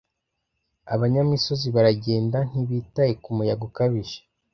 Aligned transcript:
Abanyamisozi 0.93 1.67
baragenda, 1.75 2.39
ntibitaye 2.49 3.13
ku 3.23 3.29
muyaga 3.37 3.63
ukabije. 3.69 4.19